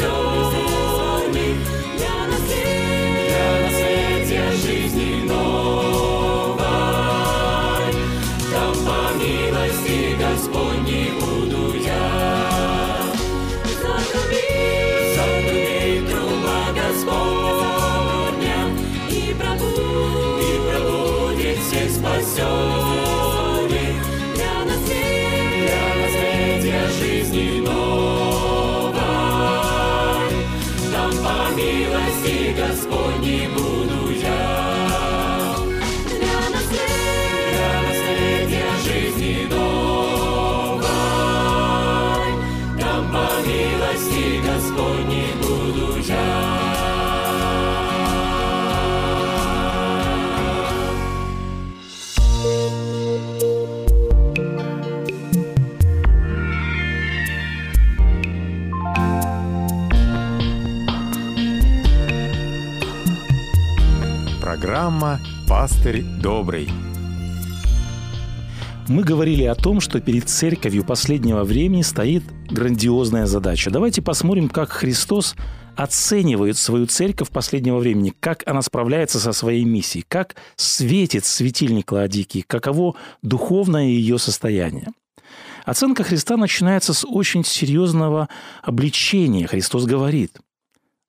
всех 0.00 0.29
Господней 33.20 33.69
Программа 64.90 65.20
«Пастырь 65.46 66.02
добрый». 66.02 66.68
Мы 68.88 69.04
говорили 69.04 69.44
о 69.44 69.54
том, 69.54 69.80
что 69.80 70.00
перед 70.00 70.28
церковью 70.28 70.84
последнего 70.84 71.44
времени 71.44 71.82
стоит 71.82 72.24
грандиозная 72.50 73.26
задача. 73.26 73.70
Давайте 73.70 74.02
посмотрим, 74.02 74.48
как 74.48 74.70
Христос 74.70 75.36
оценивает 75.76 76.56
свою 76.56 76.86
церковь 76.86 77.30
последнего 77.30 77.78
времени, 77.78 78.12
как 78.18 78.42
она 78.48 78.62
справляется 78.62 79.20
со 79.20 79.30
своей 79.32 79.64
миссией, 79.64 80.04
как 80.08 80.34
светит 80.56 81.24
светильник 81.24 81.92
Лаодикии, 81.92 82.44
каково 82.44 82.96
духовное 83.22 83.86
ее 83.86 84.18
состояние. 84.18 84.88
Оценка 85.64 86.02
Христа 86.02 86.36
начинается 86.36 86.94
с 86.94 87.06
очень 87.06 87.44
серьезного 87.44 88.28
обличения. 88.60 89.46
Христос 89.46 89.84
говорит, 89.84 90.40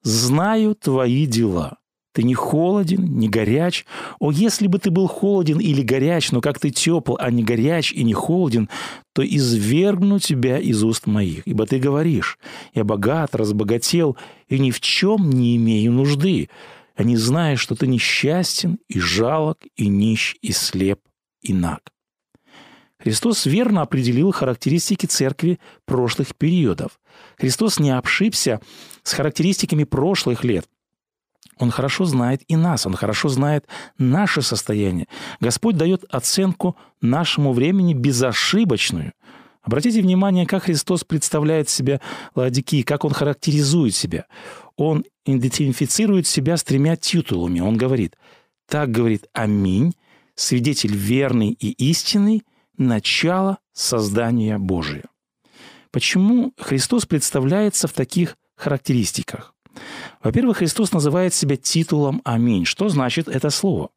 «Знаю 0.04 0.76
твои 0.76 1.26
дела». 1.26 1.81
Ты 2.14 2.24
не 2.24 2.34
холоден, 2.34 3.06
не 3.06 3.30
горяч. 3.30 3.86
О, 4.20 4.32
если 4.32 4.68
бы 4.68 4.80
ты 4.80 4.92
был 4.92 5.08
холоден 5.08 5.60
или 5.60 5.82
горяч, 5.82 6.32
но 6.32 6.42
как 6.42 6.60
ты 6.60 6.70
тепл, 6.70 7.16
а 7.18 7.32
не 7.32 7.42
горяч 7.42 7.94
и 7.94 8.04
не 8.04 8.14
холоден, 8.14 8.70
то 9.14 9.24
извергну 9.26 10.20
тебя 10.20 10.58
из 10.58 10.84
уст 10.84 11.08
моих. 11.08 11.48
Ибо 11.48 11.66
ты 11.66 11.80
говоришь, 11.80 12.38
я 12.74 12.84
богат, 12.84 13.34
разбогател, 13.34 14.18
и 14.50 14.60
ни 14.60 14.72
в 14.72 14.82
чем 14.82 15.30
не 15.30 15.56
имею 15.56 15.94
нужды, 15.94 16.50
а 16.96 17.04
не 17.04 17.16
зная, 17.16 17.56
что 17.56 17.76
ты 17.76 17.88
несчастен, 17.88 18.78
и 18.90 19.00
жалок, 19.00 19.60
и 19.78 19.88
нищ, 19.88 20.36
и 20.42 20.52
слеп, 20.52 21.00
и 21.42 21.54
наг. 21.54 21.80
Христос 23.00 23.46
верно 23.46 23.82
определил 23.82 24.32
характеристики 24.32 25.06
церкви 25.06 25.60
прошлых 25.86 26.36
периодов. 26.36 27.00
Христос 27.38 27.80
не 27.80 27.90
обшибся 27.90 28.60
с 29.02 29.14
характеристиками 29.14 29.86
прошлых 29.86 30.44
лет– 30.44 30.66
он 31.58 31.70
хорошо 31.70 32.06
знает 32.06 32.42
и 32.48 32.56
нас, 32.56 32.86
Он 32.86 32.96
хорошо 32.96 33.30
знает 33.30 33.68
наше 33.98 34.42
состояние. 34.42 35.08
Господь 35.40 35.78
дает 35.78 36.04
оценку 36.10 36.76
нашему 37.02 37.54
времени 37.54 37.94
безошибочную. 37.94 39.14
Обратите 39.62 40.02
внимание, 40.02 40.48
как 40.48 40.64
Христос 40.64 41.04
представляет 41.04 41.70
себя 41.70 42.02
Ладикии, 42.34 42.82
как 42.82 43.06
Он 43.06 43.12
характеризует 43.12 43.94
себя. 43.94 44.26
Он 44.76 45.06
идентифицирует 45.26 46.26
себя 46.26 46.58
с 46.58 46.64
тремя 46.64 46.96
титулами. 46.96 47.60
Он 47.60 47.78
говорит, 47.78 48.16
так 48.68 48.90
говорит 48.90 49.28
«Аминь», 49.34 49.94
свидетель 50.34 50.96
верный 50.96 51.52
и 51.52 51.72
истинный, 51.90 52.44
начало 52.78 53.60
создания 53.74 54.58
Божия. 54.58 55.04
Почему 55.92 56.54
Христос 56.58 57.06
представляется 57.06 57.88
в 57.88 57.94
таких 57.94 58.38
характеристиках? 58.56 59.54
Во-первых, 60.24 60.58
Христос 60.58 60.92
называет 60.92 61.34
себя 61.34 61.56
титулом 61.56 62.22
«Аминь». 62.24 62.66
Что 62.66 62.90
значит 62.90 63.28
это 63.28 63.50
слово? 63.50 63.90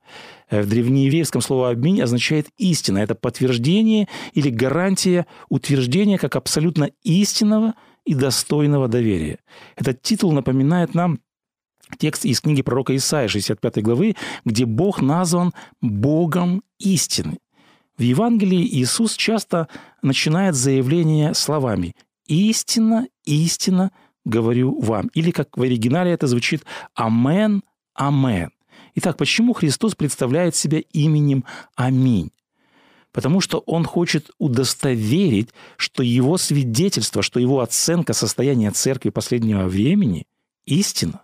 Э, 0.51 0.63
в 0.63 0.69
древнееврейском 0.69 1.41
слово 1.41 1.71
«аминь» 1.71 2.01
означает 2.01 2.49
«истина». 2.57 2.99
Это 2.99 3.15
подтверждение 3.15 4.09
или 4.33 4.51
гарантия 4.51 5.27
утверждения 5.49 6.19
как 6.19 6.37
абсолютно 6.37 6.91
истинного 7.03 7.75
и 8.05 8.15
достойного 8.15 8.89
доверия. 8.89 9.39
Этот 9.77 10.03
титул 10.03 10.33
напоминает 10.33 10.95
нам 10.95 11.21
текст 11.99 12.25
из 12.25 12.41
книги 12.41 12.63
пророка 12.63 12.95
Исаия, 12.97 13.29
65 13.29 13.83
главы, 13.83 14.17
где 14.45 14.65
Бог 14.65 15.01
назван 15.01 15.53
Богом 15.81 16.63
истины. 16.79 17.39
В 17.97 18.03
Евангелии 18.03 18.67
Иисус 18.81 19.15
часто 19.15 19.69
начинает 20.03 20.55
заявление 20.55 21.35
словами 21.35 21.95
«Истина, 22.27 23.07
истина, 23.25 23.93
говорю 24.25 24.81
вам». 24.81 25.09
Или, 25.15 25.31
как 25.31 25.57
в 25.57 25.63
оригинале 25.63 26.13
это 26.13 26.27
звучит 26.27 26.65
«Амен, 26.95 27.63
Амен». 27.95 28.51
Итак, 28.97 29.17
почему 29.17 29.53
Христос 29.53 29.95
представляет 29.95 30.55
себя 30.55 30.81
именем 30.93 31.45
Аминь? 31.75 32.31
Потому 33.13 33.41
что 33.41 33.59
он 33.67 33.85
хочет 33.85 34.31
удостоверить, 34.39 35.51
что 35.77 36.03
его 36.03 36.37
свидетельство, 36.37 37.23
что 37.23 37.41
его 37.41 37.61
оценка 37.61 38.13
состояния 38.13 38.71
церкви 38.71 39.11
последнего 39.11 39.67
времени– 39.67 40.27
истина. 40.65 41.23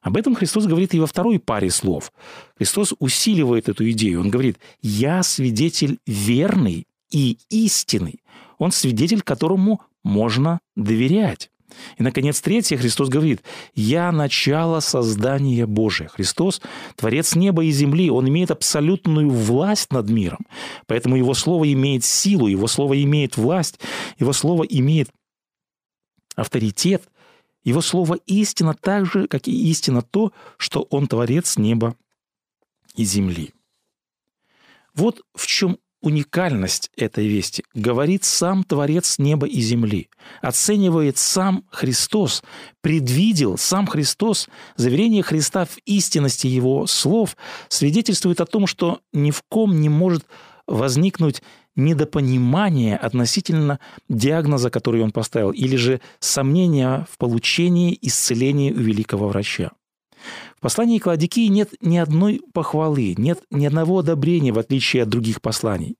Об 0.00 0.16
этом 0.16 0.34
Христос 0.34 0.66
говорит 0.66 0.94
и 0.94 1.00
во 1.00 1.06
второй 1.06 1.38
паре 1.38 1.70
слов. 1.70 2.12
Христос 2.56 2.94
усиливает 2.98 3.68
эту 3.68 3.88
идею. 3.90 4.20
Он 4.20 4.30
говорит, 4.30 4.58
«Я 4.80 5.22
свидетель 5.22 5.98
верный 6.06 6.88
и 7.10 7.38
истинный». 7.50 8.20
Он 8.58 8.72
свидетель, 8.72 9.22
которому 9.22 9.80
можно 10.02 10.60
доверять. 10.76 11.50
И, 11.98 12.02
наконец, 12.02 12.40
третье, 12.40 12.76
Христос 12.76 13.08
говорит, 13.08 13.42
«Я 13.74 14.12
начало 14.12 14.80
создания 14.80 15.66
Божия». 15.66 16.08
Христос– 16.08 16.60
Творец 16.96 17.34
неба 17.34 17.64
и 17.64 17.70
земли, 17.70 18.10
Он 18.10 18.28
имеет 18.28 18.50
абсолютную 18.50 19.30
власть 19.30 19.92
над 19.92 20.08
миром, 20.08 20.46
поэтому 20.86 21.16
Его 21.16 21.34
Слово 21.34 21.72
имеет 21.72 22.04
силу, 22.04 22.46
Его 22.46 22.66
Слово 22.66 23.02
имеет 23.02 23.36
власть, 23.36 23.80
Его 24.18 24.32
Слово 24.32 24.64
имеет 24.64 25.10
авторитет, 26.34 27.02
Его 27.64 27.80
Слово 27.80 28.14
истина 28.26 28.74
так 28.74 29.06
же, 29.06 29.26
как 29.26 29.48
и 29.48 29.70
истина 29.70 30.02
то, 30.02 30.32
что 30.56 30.86
Он 30.90 31.06
Творец 31.06 31.56
неба 31.56 31.96
и 32.94 33.04
земли. 33.04 33.52
Вот 34.94 35.22
в 35.34 35.46
чем 35.46 35.78
уникальность 36.02 36.90
этой 36.96 37.26
вести 37.26 37.64
говорит 37.74 38.24
сам 38.24 38.64
Творец 38.64 39.18
неба 39.18 39.46
и 39.46 39.60
земли, 39.60 40.10
оценивает 40.42 41.16
сам 41.16 41.64
Христос, 41.70 42.42
предвидел 42.82 43.56
сам 43.56 43.86
Христос, 43.86 44.48
заверение 44.76 45.22
Христа 45.22 45.64
в 45.64 45.78
истинности 45.86 46.46
Его 46.46 46.86
слов 46.86 47.36
свидетельствует 47.68 48.40
о 48.40 48.46
том, 48.46 48.66
что 48.66 49.00
ни 49.12 49.30
в 49.30 49.42
ком 49.48 49.80
не 49.80 49.88
может 49.88 50.26
возникнуть 50.66 51.42
недопонимание 51.74 52.96
относительно 52.96 53.78
диагноза, 54.08 54.70
который 54.70 55.02
он 55.02 55.10
поставил, 55.10 55.50
или 55.50 55.76
же 55.76 56.00
сомнения 56.20 57.06
в 57.10 57.16
получении 57.16 57.96
исцеления 58.02 58.72
у 58.72 58.80
великого 58.80 59.28
врача. 59.28 59.70
Послании 60.62 61.00
к 61.00 61.06
Ладикии 61.06 61.48
нет 61.48 61.70
ни 61.80 61.96
одной 61.96 62.40
похвалы, 62.52 63.16
нет 63.18 63.40
ни 63.50 63.66
одного 63.66 63.98
одобрения, 63.98 64.52
в 64.52 64.60
отличие 64.60 65.02
от 65.02 65.08
других 65.08 65.42
посланий. 65.42 65.96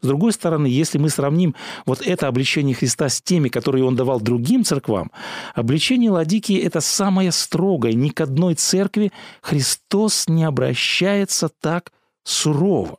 С 0.00 0.06
другой 0.06 0.32
стороны, 0.32 0.68
если 0.68 0.98
мы 0.98 1.08
сравним 1.08 1.56
вот 1.84 2.00
это 2.00 2.28
обличение 2.28 2.76
Христа 2.76 3.08
с 3.08 3.20
теми, 3.20 3.48
которые 3.48 3.84
он 3.84 3.96
давал 3.96 4.20
другим 4.20 4.62
церквам, 4.62 5.10
обличение 5.52 6.12
Ладикии– 6.12 6.56
это 6.62 6.80
самое 6.80 7.32
строгое. 7.32 7.94
Ни 7.94 8.10
к 8.10 8.20
одной 8.20 8.54
церкви 8.54 9.10
Христос 9.42 10.28
не 10.28 10.44
обращается 10.44 11.48
так 11.48 11.90
сурово. 12.22 12.98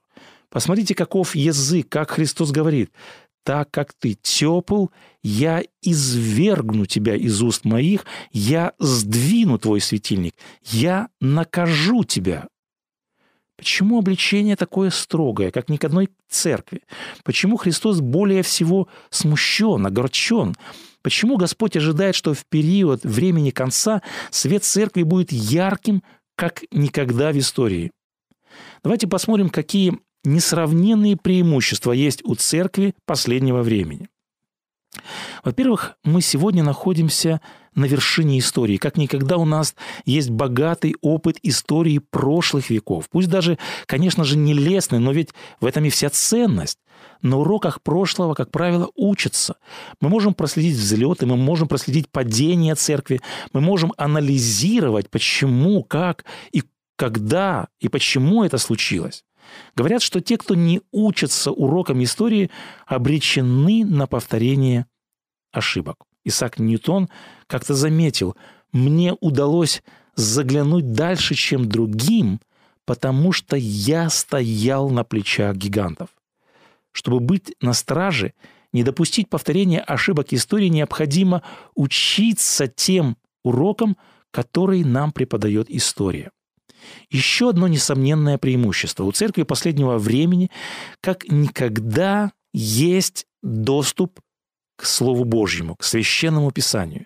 Посмотрите, 0.49 0.95
каков 0.95 1.33
язык, 1.33 1.87
как 1.87 2.11
Христос 2.11 2.51
говорит– 2.51 2.91
так 3.45 3.69
как 3.69 3.93
ты 3.93 4.17
тепл, 4.19 4.87
я 5.21 5.61
извергну 5.83 6.87
тебя 6.87 7.15
из 7.15 7.43
уст 7.43 7.63
моих, 7.63 8.03
я 8.31 8.73
сдвину 8.79 9.59
твой 9.59 9.81
светильник, 9.81 10.33
я 10.63 11.09
накажу 11.21 12.03
тебя. 12.03 12.47
Почему 13.55 13.99
обличение 13.99 14.55
такое 14.55 14.89
строгое, 14.89 15.51
как 15.51 15.69
ни 15.69 15.77
к 15.77 15.85
одной 15.85 16.09
церкви? 16.27 16.81
Почему 17.23 17.57
Христос 17.57 18.01
более 18.01 18.41
всего 18.41 18.89
смущен, 19.11 19.85
огорчен? 19.85 20.55
Почему 21.03 21.37
Господь 21.37 21.77
ожидает, 21.77 22.15
что 22.15 22.33
в 22.33 22.47
период 22.47 23.03
времени 23.03 23.51
конца 23.51 24.01
свет 24.31 24.63
церкви 24.63 25.03
будет 25.03 25.31
ярким, 25.31 26.01
как 26.35 26.63
никогда 26.71 27.31
в 27.31 27.37
истории? 27.37 27.91
Давайте 28.83 29.07
посмотрим, 29.07 29.49
какие 29.49 29.99
несравненные 30.25 31.17
преимущества 31.17 31.91
есть 31.91 32.21
у 32.23 32.35
церкви 32.35 32.93
последнего 33.05 33.61
времени. 33.61 34.09
Во-первых, 35.43 35.97
мы 36.03 36.21
сегодня 36.21 36.63
находимся 36.63 37.41
на 37.75 37.85
вершине 37.85 38.39
истории. 38.39 38.77
Как 38.77 38.97
никогда 38.97 39.37
у 39.37 39.45
нас 39.45 39.75
есть 40.05 40.29
богатый 40.29 40.95
опыт 41.01 41.37
истории 41.43 41.99
прошлых 41.99 42.69
веков. 42.69 43.09
Пусть 43.09 43.29
даже, 43.29 43.57
конечно 43.85 44.23
же, 44.23 44.37
не 44.37 44.53
лестный, 44.53 44.99
но 44.99 45.11
ведь 45.11 45.29
в 45.59 45.65
этом 45.65 45.83
и 45.85 45.89
вся 45.89 46.09
ценность. 46.09 46.79
На 47.21 47.37
уроках 47.37 47.81
прошлого, 47.81 48.33
как 48.33 48.51
правило, 48.51 48.89
учатся. 48.95 49.57
Мы 49.99 50.09
можем 50.09 50.33
проследить 50.33 50.77
взлеты, 50.77 51.25
мы 51.25 51.35
можем 51.35 51.67
проследить 51.67 52.09
падение 52.09 52.75
церкви, 52.75 53.21
мы 53.51 53.61
можем 53.61 53.93
анализировать, 53.97 55.09
почему, 55.09 55.83
как 55.83 56.23
и 56.51 56.63
когда 56.95 57.67
и 57.79 57.89
почему 57.89 58.43
это 58.43 58.57
случилось. 58.57 59.25
Говорят, 59.75 60.01
что 60.01 60.21
те, 60.21 60.37
кто 60.37 60.55
не 60.55 60.81
учатся 60.91 61.51
урокам 61.51 62.03
истории, 62.03 62.49
обречены 62.85 63.85
на 63.85 64.07
повторение 64.07 64.85
ошибок. 65.51 65.97
Исаак 66.23 66.59
Ньютон 66.59 67.09
как-то 67.47 67.73
заметил, 67.73 68.35
мне 68.71 69.13
удалось 69.21 69.83
заглянуть 70.15 70.93
дальше, 70.93 71.35
чем 71.35 71.69
другим, 71.69 72.39
потому 72.85 73.31
что 73.31 73.55
я 73.55 74.09
стоял 74.09 74.89
на 74.89 75.03
плечах 75.03 75.55
гигантов. 75.55 76.09
Чтобы 76.91 77.19
быть 77.19 77.53
на 77.61 77.73
страже, 77.73 78.33
не 78.71 78.83
допустить 78.83 79.29
повторения 79.29 79.79
ошибок 79.79 80.33
истории, 80.33 80.67
необходимо 80.67 81.43
учиться 81.75 82.67
тем 82.67 83.17
урокам, 83.43 83.97
которые 84.31 84.85
нам 84.85 85.11
преподает 85.11 85.69
история. 85.69 86.31
Еще 87.09 87.49
одно 87.49 87.67
несомненное 87.67 88.37
преимущество. 88.37 89.03
У 89.03 89.11
церкви 89.11 89.43
последнего 89.43 89.97
времени 89.97 90.51
как 91.01 91.29
никогда 91.29 92.31
есть 92.53 93.25
доступ 93.41 94.19
к 94.77 94.85
Слову 94.85 95.23
Божьему, 95.23 95.75
к 95.75 95.83
Священному 95.83 96.51
Писанию. 96.51 97.05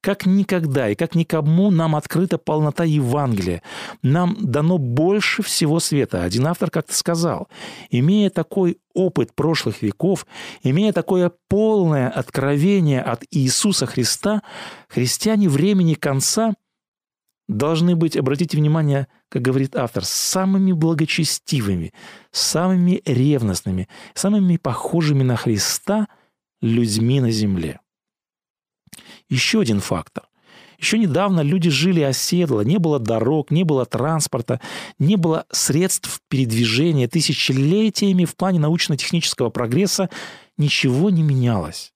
Как 0.00 0.24
никогда 0.24 0.88
и 0.88 0.94
как 0.94 1.14
никому 1.14 1.70
нам 1.70 1.94
открыта 1.94 2.38
полнота 2.38 2.84
Евангелия. 2.84 3.62
Нам 4.02 4.36
дано 4.40 4.78
больше 4.78 5.42
всего 5.42 5.78
света. 5.78 6.24
Один 6.24 6.46
автор 6.46 6.70
как-то 6.70 6.94
сказал, 6.94 7.48
имея 7.90 8.30
такой 8.30 8.78
опыт 8.94 9.34
прошлых 9.34 9.82
веков, 9.82 10.26
имея 10.62 10.92
такое 10.92 11.32
полное 11.48 12.08
откровение 12.08 13.02
от 13.02 13.24
Иисуса 13.30 13.86
Христа, 13.86 14.42
христиане 14.88 15.48
времени 15.48 15.94
конца 15.94 16.54
должны 17.56 17.96
быть, 17.96 18.16
обратите 18.16 18.56
внимание, 18.56 19.08
как 19.28 19.42
говорит 19.42 19.76
автор, 19.76 20.04
самыми 20.04 20.72
благочестивыми, 20.72 21.92
самыми 22.30 23.02
ревностными, 23.04 23.88
самыми 24.14 24.56
похожими 24.56 25.22
на 25.22 25.36
Христа 25.36 26.08
людьми 26.60 27.20
на 27.20 27.30
земле. 27.30 27.80
Еще 29.28 29.60
один 29.60 29.80
фактор. 29.80 30.24
Еще 30.78 30.98
недавно 30.98 31.42
люди 31.42 31.70
жили 31.70 32.00
оседло, 32.00 32.62
не 32.62 32.78
было 32.78 32.98
дорог, 32.98 33.52
не 33.52 33.62
было 33.62 33.86
транспорта, 33.86 34.60
не 34.98 35.14
было 35.14 35.46
средств 35.52 36.20
передвижения. 36.28 37.06
Тысячелетиями 37.06 38.24
в 38.24 38.34
плане 38.34 38.58
научно-технического 38.58 39.50
прогресса 39.50 40.10
ничего 40.58 41.10
не 41.10 41.22
менялось. 41.22 41.92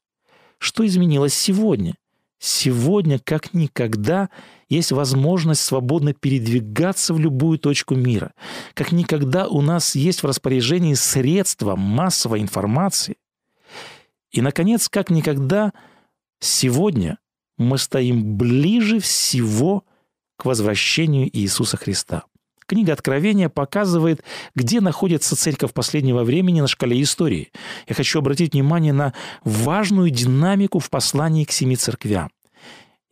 Что 0.59 0.87
изменилось 0.87 1.35
сегодня? 1.35 1.97
Сегодня, 2.39 3.19
как 3.19 3.55
никогда, 3.55 4.29
есть 4.69 4.93
возможность 4.93 5.63
свободно 5.63 6.13
передвигаться 6.13 7.15
в 7.15 7.19
любую 7.19 7.59
точку 7.59 7.95
мира. 7.95 8.33
Как 8.75 8.93
никогда 8.93 9.49
у 9.49 9.63
нас 9.63 9.95
есть 9.95 10.23
в 10.23 10.27
распоряжении 10.27 10.95
средства 10.95 11.77
массовой 11.77 12.41
информации. 12.41 13.17
И, 14.33 14.43
наконец, 14.43 14.89
как 14.89 15.11
никогда, 15.11 15.73
сегодня 16.41 17.19
мы 17.57 17.79
стоим 17.79 18.37
ближе 18.37 19.01
всего 19.01 19.85
к 20.37 20.45
возвращению 20.45 21.35
Иисуса 21.35 21.79
Христа. 21.79 22.25
Книга 22.67 22.93
Откровения 22.93 23.49
показывает, 23.49 24.25
где 24.55 24.81
находится 24.81 25.37
церковь 25.37 25.73
последнего 25.73 26.25
времени 26.25 26.61
на 26.61 26.67
шкале 26.67 27.01
истории. 27.01 27.53
Я 27.87 27.95
хочу 27.95 28.19
обратить 28.19 28.55
внимание 28.55 28.93
на 28.93 29.15
важную 29.45 30.11
динамику 30.11 30.81
в 30.81 30.91
послании 30.91 31.45
к 31.45 31.53
семи 31.53 31.77
церквям. 31.77 32.31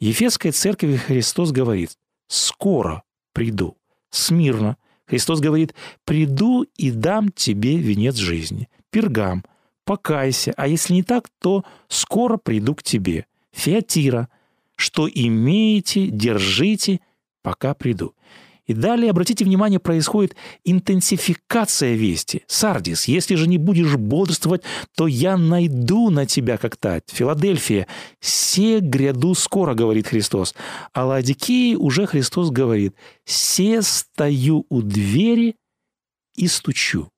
Ефесской 0.01 0.51
церкви 0.51 0.97
Христос 0.97 1.53
говорит 1.53 1.91
«Скоро 2.27 3.05
приду». 3.33 3.77
Смирно. 4.11 4.77
Христос 5.07 5.41
говорит 5.41 5.75
«Приду 6.05 6.67
и 6.77 6.91
дам 6.91 7.31
тебе 7.31 7.77
венец 7.77 8.17
жизни». 8.17 8.69
Пергам. 8.91 9.45
Покайся, 9.85 10.53
а 10.57 10.67
если 10.67 10.95
не 10.95 11.03
так, 11.03 11.29
то 11.41 11.65
скоро 11.89 12.39
приду 12.39 12.75
к 12.75 12.83
тебе. 12.83 13.27
Феатира. 13.53 14.29
Что 14.77 15.09
имеете, 15.09 16.09
держите, 16.09 17.01
пока 17.43 17.75
приду. 17.75 18.15
И 18.67 18.73
далее, 18.73 19.11
обратите 19.11 19.45
внимание, 19.45 19.79
происходит 19.79 20.37
интенсификация 20.65 21.95
вести. 21.95 22.43
Сардис, 22.47 23.05
если 23.05 23.35
же 23.35 23.47
не 23.47 23.59
будешь 23.59 23.97
бодрствовать, 23.97 24.63
то 24.97 25.07
я 25.07 25.37
найду 25.37 26.11
на 26.11 26.27
тебя 26.27 26.57
как 26.57 26.77
тать. 26.77 27.05
Филадельфия, 27.09 27.87
се 28.21 28.81
гряду 28.81 29.35
скоро, 29.35 29.75
говорит 29.75 30.07
Христос. 30.07 30.55
А 30.93 31.05
Ладикии 31.05 31.75
уже 31.75 32.07
Христос 32.07 32.51
говорит, 32.51 32.95
се 33.25 33.83
стою 33.83 34.65
у 34.71 34.81
двери 34.81 35.57
и 36.37 36.49
стучу. 36.49 37.11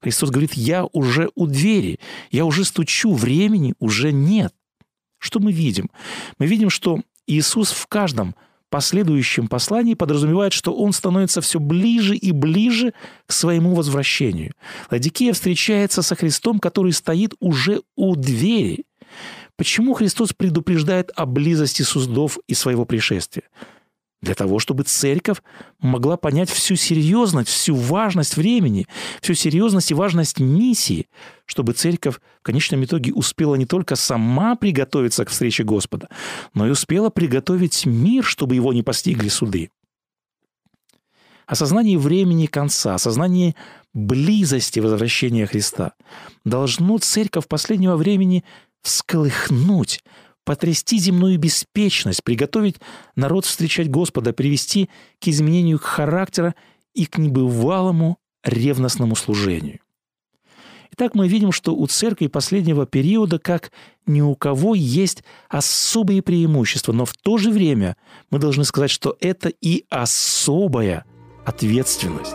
Христос 0.00 0.30
говорит, 0.30 0.54
я 0.54 0.86
уже 0.92 1.30
у 1.34 1.46
двери, 1.46 1.98
я 2.30 2.44
уже 2.44 2.64
стучу, 2.64 3.14
времени 3.14 3.74
уже 3.78 4.12
нет. 4.12 4.54
Что 5.18 5.40
мы 5.40 5.52
видим? 5.52 5.90
Мы 6.38 6.46
видим, 6.46 6.68
что 6.68 7.00
Иисус 7.26 7.70
в 7.70 7.86
каждом 7.86 8.34
последующем 8.74 9.46
послании 9.46 9.94
подразумевает, 9.94 10.52
что 10.52 10.74
он 10.74 10.92
становится 10.92 11.40
все 11.40 11.60
ближе 11.60 12.16
и 12.16 12.32
ближе 12.32 12.92
к 13.24 13.32
своему 13.32 13.72
возвращению. 13.72 14.52
Ладикия 14.90 15.32
встречается 15.32 16.02
со 16.02 16.16
Христом, 16.16 16.58
который 16.58 16.90
стоит 16.90 17.34
уже 17.38 17.82
у 17.94 18.16
двери. 18.16 18.84
Почему 19.56 19.94
Христос 19.94 20.32
предупреждает 20.32 21.12
о 21.14 21.24
близости 21.24 21.82
судов 21.82 22.36
и 22.48 22.54
своего 22.54 22.84
пришествия? 22.84 23.44
Для 24.24 24.34
того, 24.34 24.58
чтобы 24.58 24.82
церковь 24.82 25.38
могла 25.78 26.16
понять 26.16 26.50
всю 26.50 26.74
серьезность, 26.74 27.48
всю 27.48 27.76
важность 27.76 28.36
времени, 28.36 28.88
всю 29.20 29.34
серьезность 29.34 29.90
и 29.90 29.94
важность 29.94 30.40
миссии, 30.40 31.06
чтобы 31.46 31.74
церковь 31.74 32.16
в 32.16 32.42
конечном 32.42 32.84
итоге 32.84 33.12
успела 33.12 33.54
не 33.54 33.66
только 33.66 33.94
сама 33.94 34.56
приготовиться 34.56 35.24
к 35.24 35.30
встрече 35.30 35.62
Господа, 35.62 36.08
но 36.54 36.66
и 36.66 36.70
успела 36.70 37.10
приготовить 37.10 37.86
мир, 37.86 38.24
чтобы 38.24 38.56
его 38.56 38.72
не 38.72 38.82
постигли 38.82 39.28
суды. 39.28 39.70
Осознание 41.46 41.98
времени 41.98 42.46
конца, 42.46 42.94
осознание 42.94 43.54
близости 43.92 44.80
возвращения 44.80 45.46
Христа 45.46 45.92
должно 46.44 46.96
церковь 46.98 47.46
последнего 47.46 47.96
времени 47.96 48.44
всколыхнуть, 48.82 50.02
потрясти 50.44 50.98
земную 50.98 51.38
беспечность, 51.38 52.22
приготовить 52.22 52.76
народ 53.16 53.46
встречать 53.46 53.90
Господа, 53.90 54.32
привести 54.32 54.88
к 55.20 55.28
изменению 55.28 55.78
характера 55.78 56.54
и 56.94 57.06
к 57.06 57.18
небывалому 57.18 58.18
ревностному 58.44 59.16
служению. 59.16 59.80
Итак, 60.92 61.16
мы 61.16 61.26
видим, 61.26 61.50
что 61.50 61.74
у 61.74 61.88
церкви 61.88 62.28
последнего 62.28 62.86
периода, 62.86 63.40
как 63.40 63.72
ни 64.06 64.20
у 64.20 64.36
кого, 64.36 64.76
есть 64.76 65.24
особые 65.48 66.22
преимущества, 66.22 66.92
но 66.92 67.04
в 67.04 67.14
то 67.14 67.36
же 67.36 67.50
время 67.50 67.96
мы 68.30 68.38
должны 68.38 68.64
сказать, 68.64 68.92
что 68.92 69.16
это 69.20 69.48
и 69.48 69.86
особая 69.88 71.04
ответственность. 71.44 72.34